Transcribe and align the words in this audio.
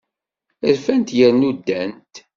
Rfant 0.73 1.09
yernu 1.17 1.51
ddant. 1.57 2.13